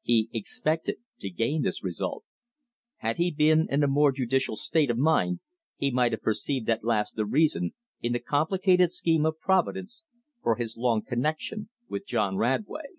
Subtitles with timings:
[0.00, 2.24] He expected to gain this result.
[3.00, 5.40] Had he been in a more judicial state of mind
[5.76, 10.02] he might have perceived at last the reason, in the complicated scheme of Providence,
[10.42, 12.94] for his long connection with John Radway.